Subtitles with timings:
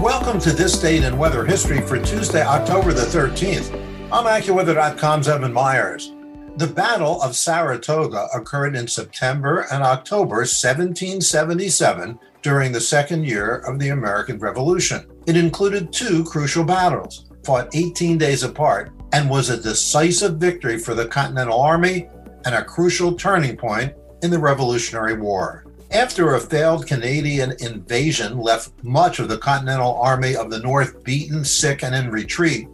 [0.00, 3.70] Welcome to this date in weather history for Tuesday, October the 13th.
[4.10, 6.14] I'm AccuWeather.com's Evan Myers.
[6.56, 13.78] The Battle of Saratoga occurred in September and October 1777 during the second year of
[13.78, 15.06] the American Revolution.
[15.26, 20.94] It included two crucial battles, fought 18 days apart, and was a decisive victory for
[20.94, 22.08] the Continental Army
[22.46, 25.66] and a crucial turning point in the Revolutionary War.
[25.92, 31.44] After a failed Canadian invasion left much of the Continental Army of the North beaten,
[31.44, 32.68] sick, and in retreat,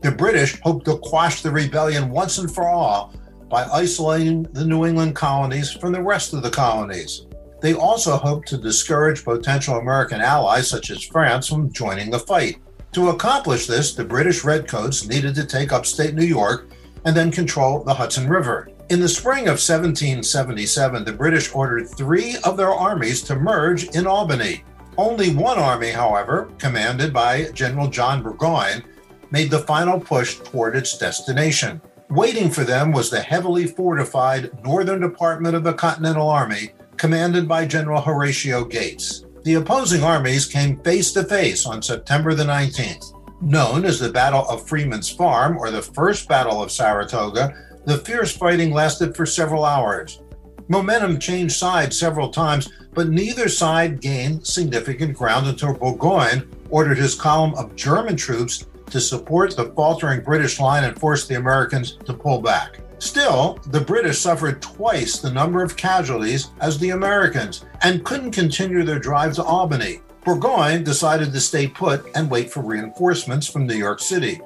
[0.00, 3.14] the British hoped to quash the rebellion once and for all
[3.48, 7.26] by isolating the New England colonies from the rest of the colonies.
[7.60, 12.58] They also hoped to discourage potential American allies such as France from joining the fight.
[12.92, 16.68] To accomplish this, the British Redcoats needed to take upstate New York
[17.04, 18.68] and then control the Hudson River.
[18.92, 24.06] In the spring of 1777, the British ordered three of their armies to merge in
[24.06, 24.64] Albany.
[24.98, 28.84] Only one army, however, commanded by General John Burgoyne,
[29.30, 31.80] made the final push toward its destination.
[32.10, 37.64] Waiting for them was the heavily fortified Northern Department of the Continental Army, commanded by
[37.64, 39.24] General Horatio Gates.
[39.44, 43.18] The opposing armies came face to face on September the 19th.
[43.40, 47.54] Known as the Battle of Freeman's Farm or the First Battle of Saratoga,
[47.84, 50.22] the fierce fighting lasted for several hours.
[50.68, 57.14] Momentum changed sides several times, but neither side gained significant ground until Burgoyne ordered his
[57.14, 62.14] column of German troops to support the faltering British line and force the Americans to
[62.14, 62.78] pull back.
[62.98, 68.84] Still, the British suffered twice the number of casualties as the Americans and couldn't continue
[68.84, 70.00] their drive to Albany.
[70.24, 74.40] Burgoyne decided to stay put and wait for reinforcements from New York City.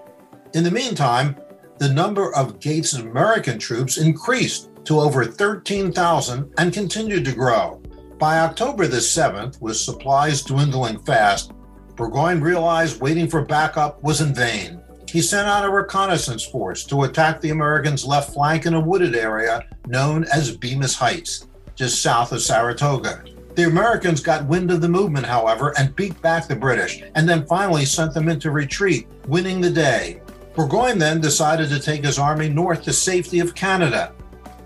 [0.55, 1.37] In the meantime,
[1.79, 7.83] the number of Gates' American troops increased to over 13,000 and continued to grow.
[8.19, 11.53] By October the 7th, with supplies dwindling fast,
[11.97, 14.81] Burgoyne realized waiting for backup was in vain.
[15.09, 19.15] He sent out a reconnaissance force to attack the Americans' left flank in a wooded
[19.15, 23.23] area known as Bemis Heights, just south of Saratoga.
[23.55, 27.47] The Americans got wind of the movement, however, and beat back the British, and then
[27.47, 30.21] finally sent them into retreat, winning the day.
[30.57, 34.15] Burgoyne then decided to take his army north to safety of Canada.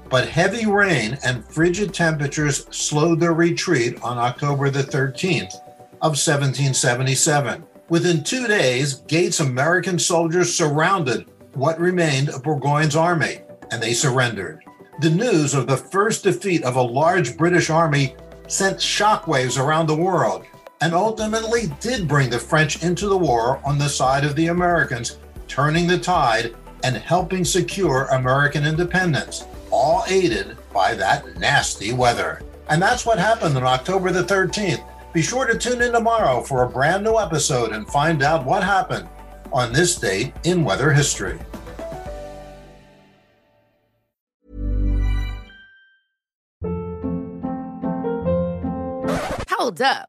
[0.08, 5.54] But heavy rain and frigid temperatures slowed their retreat on October the 13th
[6.00, 7.64] of 1777.
[7.88, 13.40] Within two days, Gates' American soldiers surrounded what remained of Burgoyne's army,
[13.72, 14.60] and they surrendered.
[15.00, 18.14] The news of the first defeat of a large British army
[18.46, 20.44] sent shockwaves around the world
[20.80, 25.18] and ultimately did bring the French into the war on the side of the Americans,
[25.50, 32.40] turning the tide and helping secure American independence, all aided by that nasty weather.
[32.68, 34.84] And that's what happened on October the 13th.
[35.12, 38.62] Be sure to tune in tomorrow for a brand new episode and find out what
[38.62, 39.08] happened
[39.52, 41.36] on this date in weather history.
[49.48, 50.08] Hold up.